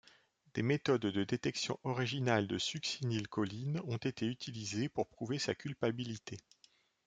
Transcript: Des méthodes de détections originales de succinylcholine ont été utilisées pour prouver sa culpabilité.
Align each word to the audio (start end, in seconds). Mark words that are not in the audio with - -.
Des 0.55 0.63
méthodes 0.63 1.01
de 1.03 1.23
détections 1.23 1.77
originales 1.83 2.47
de 2.47 2.57
succinylcholine 2.57 3.79
ont 3.85 3.97
été 3.97 4.25
utilisées 4.25 4.89
pour 4.89 5.07
prouver 5.07 5.37
sa 5.37 5.53
culpabilité. 5.53 6.37